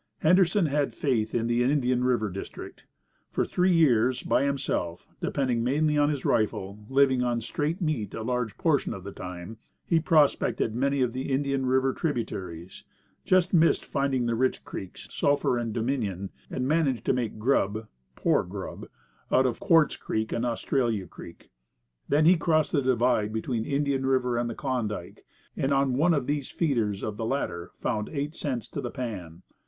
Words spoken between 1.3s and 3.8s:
in the Indian River district. For three